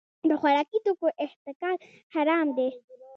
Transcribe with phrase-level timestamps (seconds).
[0.29, 1.77] د خوراکي توکو احتکار
[2.13, 2.69] حرام دی.